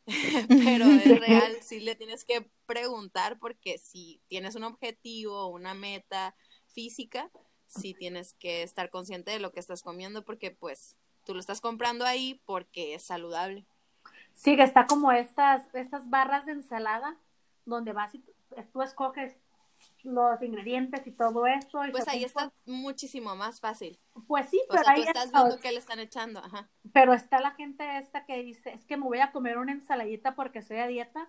[0.48, 6.36] Pero es real, sí le tienes que preguntar porque si tienes un objetivo, una meta
[6.68, 7.32] física,
[7.66, 11.60] sí tienes que estar consciente de lo que estás comiendo porque pues tú lo estás
[11.60, 13.66] comprando ahí porque es saludable.
[14.38, 17.18] Sí, que está como estas, estas barras de ensalada
[17.66, 18.24] donde vas y
[18.72, 19.36] tú escoges
[20.04, 21.82] los ingredientes y todo eso.
[21.92, 24.00] pues ahí está muchísimo más fácil.
[24.28, 26.70] Pues sí, pero ahí tú estás viendo qué le están echando, ajá.
[26.94, 30.36] Pero está la gente esta que dice, es que me voy a comer una ensaladita
[30.36, 31.28] porque soy a dieta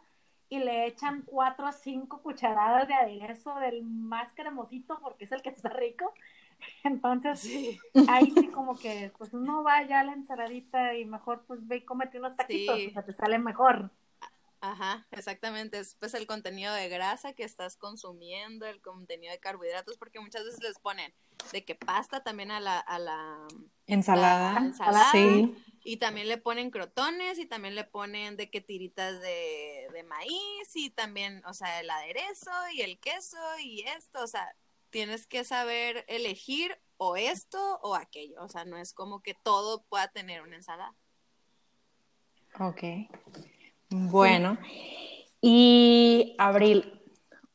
[0.51, 5.41] y le echan cuatro a cinco cucharadas de aderezo del más cremosito porque es el
[5.41, 6.13] que está rico.
[6.85, 11.77] Entonces, ahí sí como que, pues no vaya a la ensaladita y mejor pues ve
[11.77, 13.91] y cómete unos taquitos, o sea, te sale mejor.
[14.61, 15.79] Ajá, exactamente.
[15.79, 20.45] Es pues el contenido de grasa que estás consumiendo, el contenido de carbohidratos, porque muchas
[20.45, 21.15] veces les ponen
[21.53, 23.47] de que pasta también a la, a la
[23.87, 24.73] ensalada.
[25.13, 25.55] sí.
[25.85, 30.75] Y también le ponen crotones y también le ponen de que tiritas de, de maíz
[30.75, 34.55] y también, o sea, el aderezo y el queso y esto, o sea,
[34.91, 39.83] tienes que saber elegir o esto o aquello, o sea, no es como que todo
[39.85, 40.95] pueda tener una ensalada.
[42.59, 42.83] Ok.
[43.91, 44.59] Bueno,
[45.41, 47.01] y Abril,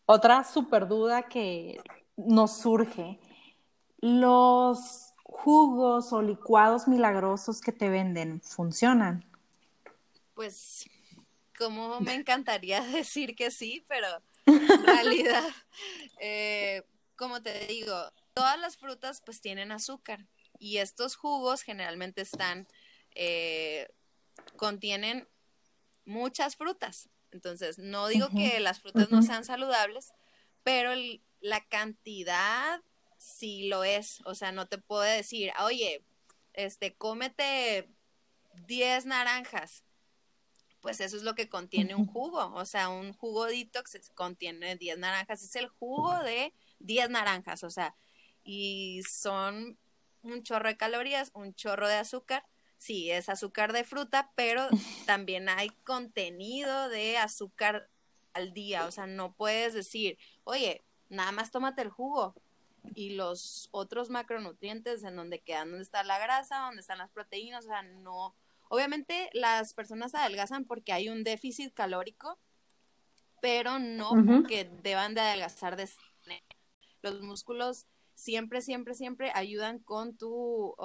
[0.06, 1.80] otra super duda que
[2.16, 3.20] nos surge,
[4.00, 9.26] los jugos o licuados milagrosos que te venden, ¿funcionan?
[10.34, 10.90] Pues,
[11.58, 14.08] como me encantaría decir que sí, pero
[14.46, 15.44] en realidad,
[16.20, 16.84] eh,
[17.24, 20.28] como te digo, todas las frutas pues tienen azúcar
[20.60, 22.68] y estos jugos generalmente están,
[23.16, 23.88] eh,
[24.58, 25.30] contienen
[26.04, 27.08] muchas frutas.
[27.32, 30.12] Entonces, no digo que las frutas no sean saludables,
[30.64, 30.92] pero
[31.40, 32.82] la cantidad
[33.18, 34.20] sí lo es.
[34.26, 36.04] O sea, no te puedo decir, oye,
[36.52, 37.90] este, cómete
[38.68, 39.86] 10 naranjas.
[40.82, 42.54] Pues eso es lo que contiene un jugo.
[42.54, 45.42] O sea, un jugo detox contiene 10 naranjas.
[45.42, 47.64] Es el jugo de 10 naranjas.
[47.64, 47.96] O sea,
[48.44, 49.78] y son
[50.22, 52.46] un chorro de calorías, un chorro de azúcar.
[52.78, 54.68] Sí, es azúcar de fruta, pero
[55.08, 57.90] también hay contenido de azúcar
[58.34, 62.34] al día, o sea, no puedes decir, oye, nada más tómate el jugo
[62.96, 67.66] y los otros macronutrientes en donde quedan, donde está la grasa, donde están las proteínas,
[67.66, 68.36] o sea, no,
[68.70, 72.40] obviamente las personas adelgazan porque hay un déficit calórico,
[73.42, 75.90] pero no porque deban de adelgazar de
[77.04, 77.86] los músculos
[78.16, 80.76] siempre, siempre, siempre ayudan con tu,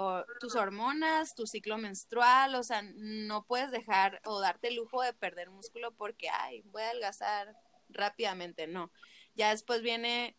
[0.41, 5.13] tus hormonas, tu ciclo menstrual, o sea, no puedes dejar o darte el lujo de
[5.13, 7.55] perder músculo porque, ay, voy a adelgazar
[7.89, 8.91] rápidamente, no.
[9.35, 10.37] Ya después viene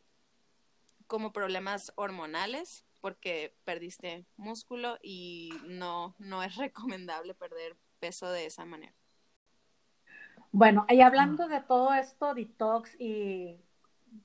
[1.07, 8.65] como problemas hormonales porque perdiste músculo y no, no es recomendable perder peso de esa
[8.65, 8.93] manera.
[10.51, 13.61] Bueno, y hablando de todo esto, detox y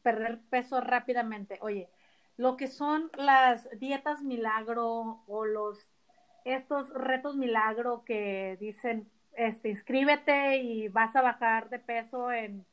[0.03, 1.89] perder peso rápidamente, oye,
[2.37, 5.79] lo que son las dietas milagro o los
[6.45, 12.67] estos retos milagro que dicen este inscríbete y vas a bajar de peso en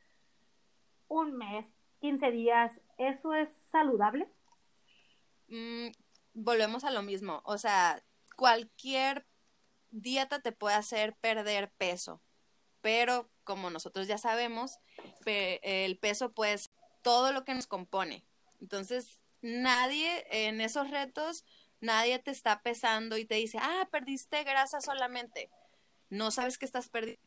[1.08, 1.66] un mes,
[2.00, 4.28] 15 días, ¿eso es saludable?
[5.48, 5.88] Mm,
[6.34, 8.02] volvemos a lo mismo, o sea,
[8.36, 9.26] cualquier
[9.90, 12.22] dieta te puede hacer perder peso,
[12.80, 14.78] pero como nosotros ya sabemos,
[15.24, 16.56] el peso puede
[17.02, 18.24] todo lo que nos compone.
[18.60, 21.44] Entonces, nadie en esos retos,
[21.80, 25.50] nadie te está pesando y te dice, ah, perdiste grasa solamente.
[26.08, 27.22] No sabes que estás perdiendo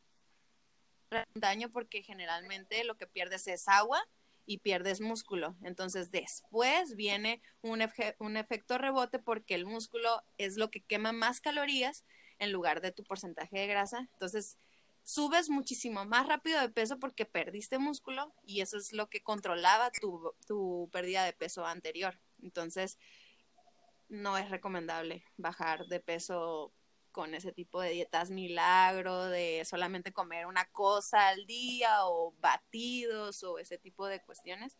[1.33, 4.01] daño porque generalmente lo que pierdes es agua
[4.45, 5.55] y pierdes músculo.
[5.63, 7.83] Entonces después viene un,
[8.19, 12.03] un efecto rebote porque el músculo es lo que quema más calorías
[12.39, 14.07] en lugar de tu porcentaje de grasa.
[14.13, 14.57] Entonces
[15.05, 19.91] subes muchísimo más rápido de peso porque perdiste músculo y eso es lo que controlaba
[19.91, 22.19] tu, tu pérdida de peso anterior.
[22.41, 22.97] Entonces,
[24.09, 26.73] no es recomendable bajar de peso
[27.11, 33.43] con ese tipo de dietas milagro, de solamente comer una cosa al día o batidos
[33.43, 34.75] o ese tipo de cuestiones.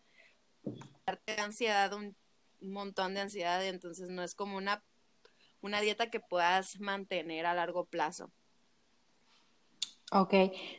[1.05, 2.17] Darte ansiedad, un
[2.59, 4.83] montón de ansiedad, entonces no es como una,
[5.61, 8.31] una dieta que puedas mantener a largo plazo.
[10.11, 10.33] Ok,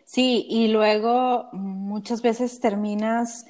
[0.04, 3.44] sí, y luego muchas veces terminas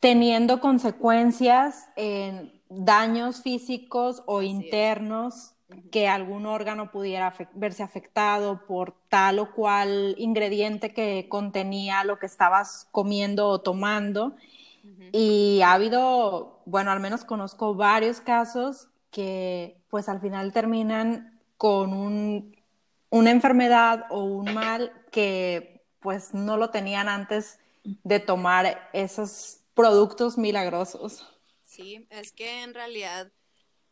[0.00, 5.54] teniendo consecuencias en daños físicos o internos
[5.90, 12.26] que algún órgano pudiera verse afectado por tal o cual ingrediente que contenía lo que
[12.26, 14.36] estabas comiendo o tomando.
[15.12, 21.92] Y ha habido, bueno, al menos conozco varios casos que pues al final terminan con
[21.92, 22.56] un
[23.12, 30.38] una enfermedad o un mal que pues no lo tenían antes de tomar esos productos
[30.38, 31.28] milagrosos.
[31.62, 33.30] Sí, es que en realidad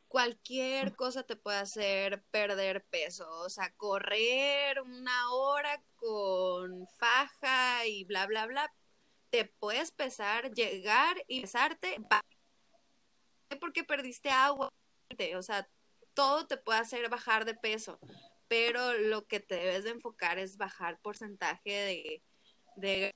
[0.08, 8.04] cualquier cosa te puede hacer perder peso, o sea, correr una hora con faja y
[8.04, 8.72] bla, bla, bla,
[9.28, 11.98] te puedes pesar, llegar y pesarte,
[13.60, 14.72] porque perdiste agua,
[15.36, 15.68] o sea,
[16.14, 17.98] todo te puede hacer bajar de peso,
[18.50, 22.22] pero lo que te debes de enfocar es bajar porcentaje de,
[22.74, 23.14] de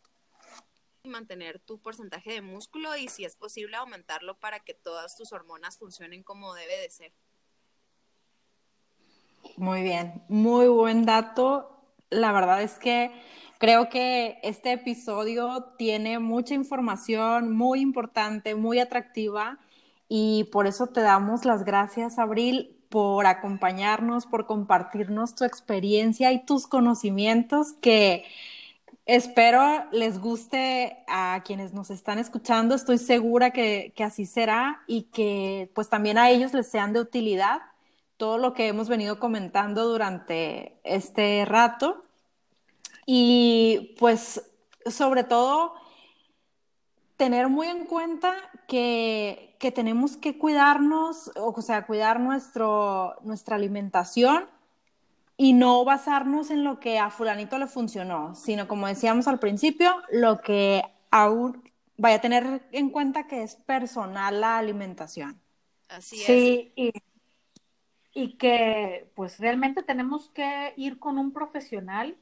[1.03, 5.77] mantener tu porcentaje de músculo y si es posible aumentarlo para que todas tus hormonas
[5.77, 7.13] funcionen como debe de ser.
[9.57, 11.85] Muy bien, muy buen dato.
[12.11, 13.11] La verdad es que
[13.59, 19.59] creo que este episodio tiene mucha información muy importante, muy atractiva
[20.09, 26.47] y por eso te damos las gracias, Abril, por acompañarnos, por compartirnos tu experiencia y
[26.47, 28.25] tus conocimientos que
[29.07, 32.75] Espero les guste a quienes nos están escuchando.
[32.75, 37.61] Estoy segura que, así será y que pues también a ellos les sean de utilidad
[38.17, 42.03] todo lo que hemos venido comentando durante este rato.
[43.05, 44.51] Y pues
[44.87, 45.75] sobre todo
[47.25, 48.35] tener muy en cuenta
[48.69, 54.47] que, que tenemos que cuidarnos, o sea, cuidar nuestro, nuestra alimentación
[55.39, 59.97] y no basarnos en lo que a fulanito le funcionó, sino como decíamos al principio,
[60.13, 61.63] lo que aún
[61.97, 65.41] vaya a tener en cuenta que es personal la alimentación.
[65.89, 66.27] Así es.
[66.27, 66.93] Sí, y,
[68.13, 72.19] y que pues realmente tenemos que ir con un profesional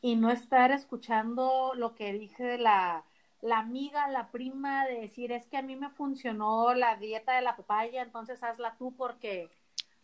[0.00, 3.04] y no estar escuchando lo que dice la,
[3.42, 7.42] la amiga, la prima, de decir es que a mí me funcionó la dieta de
[7.42, 9.50] la papaya, entonces hazla tú porque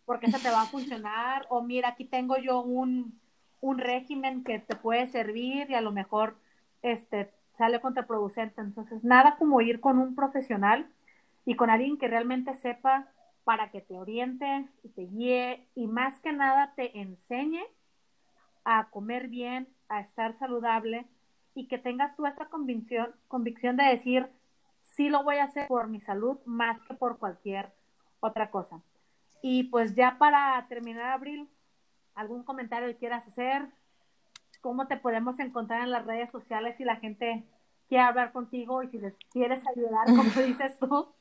[0.05, 3.19] porque eso te va a funcionar, o mira, aquí tengo yo un,
[3.59, 6.37] un régimen que te puede servir y a lo mejor
[6.81, 8.61] este, sale contraproducente.
[8.61, 10.87] Entonces, nada como ir con un profesional
[11.45, 13.07] y con alguien que realmente sepa
[13.43, 17.63] para que te oriente y te guíe y más que nada te enseñe
[18.63, 21.05] a comer bien, a estar saludable
[21.57, 24.29] y que tengas tú esa convicción, convicción de decir,
[24.83, 27.73] sí lo voy a hacer por mi salud más que por cualquier
[28.19, 28.81] otra cosa.
[29.41, 31.49] Y pues ya para terminar, Abril,
[32.13, 33.67] ¿algún comentario que quieras hacer?
[34.61, 37.43] ¿Cómo te podemos encontrar en las redes sociales si la gente
[37.89, 41.11] quiere hablar contigo y si les quieres ayudar, como dices tú?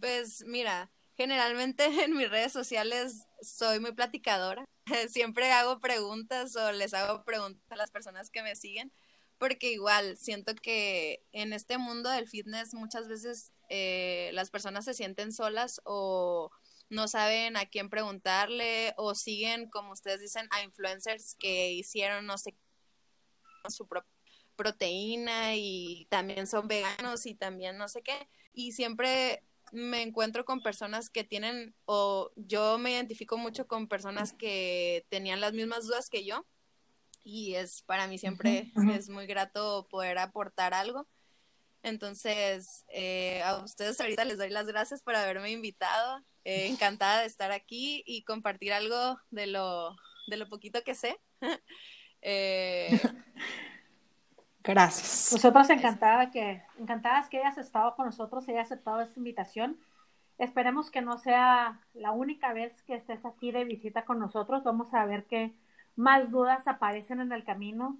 [0.00, 4.64] Pues mira, generalmente en mis redes sociales soy muy platicadora.
[5.08, 8.92] Siempre hago preguntas o les hago preguntas a las personas que me siguen
[9.38, 14.94] porque igual siento que en este mundo del fitness muchas veces eh, las personas se
[14.94, 16.50] sienten solas o
[16.88, 22.38] no saben a quién preguntarle o siguen, como ustedes dicen, a influencers que hicieron no
[22.38, 22.54] sé
[23.68, 24.10] su propia
[24.56, 28.28] proteína y también son veganos y también no sé qué.
[28.52, 29.42] Y siempre
[29.74, 35.40] me encuentro con personas que tienen, o yo me identifico mucho con personas que tenían
[35.40, 36.46] las mismas dudas que yo
[37.24, 41.08] y es para mí siempre es muy grato poder aportar algo.
[41.82, 46.24] Entonces, eh, a ustedes ahorita les doy las gracias por haberme invitado.
[46.44, 49.96] Eh, encantada de estar aquí y compartir algo de lo,
[50.28, 51.18] de lo poquito que sé.
[52.26, 52.88] Eh,
[54.72, 55.32] gracias.
[55.32, 59.78] Nosotros encantada que, encantadas que hayas estado con nosotros y hayas aceptado esta invitación.
[60.38, 64.64] Esperemos que no sea la única vez que estés aquí de visita con nosotros.
[64.64, 65.54] Vamos a ver qué,
[65.96, 67.98] más dudas aparecen en el camino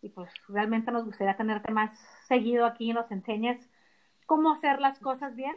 [0.00, 1.90] y pues realmente nos gustaría tenerte más
[2.28, 3.58] seguido aquí y nos enseñes
[4.26, 5.56] cómo hacer las cosas bien.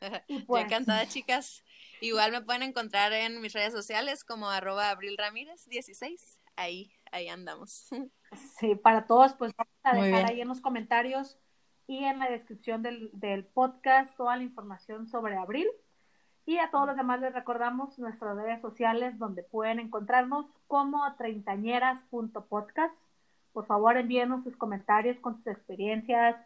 [0.26, 0.64] Y pues...
[0.64, 1.62] encantada, chicas.
[2.00, 6.40] Igual me pueden encontrar en mis redes sociales como arroba Abril Ramírez 16.
[6.56, 7.88] Ahí, ahí andamos.
[8.58, 11.38] Sí, para todos, pues vamos a dejar ahí en los comentarios
[11.86, 15.68] y en la descripción del, del podcast toda la información sobre Abril.
[16.46, 22.96] Y a todos los demás les recordamos nuestras redes sociales donde pueden encontrarnos como treintañeras.podcast.
[23.52, 26.36] Por favor, envíenos sus comentarios con sus experiencias,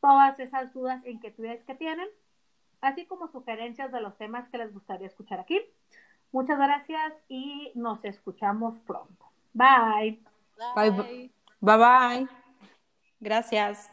[0.00, 2.08] todas esas dudas e inquietudes que tienen,
[2.80, 5.60] así como sugerencias de los temas que les gustaría escuchar aquí.
[6.32, 9.25] Muchas gracias y nos escuchamos pronto.
[9.56, 10.18] Bye.
[10.74, 11.30] Bye.
[11.62, 12.26] Bye bye.
[13.20, 13.88] Gracias.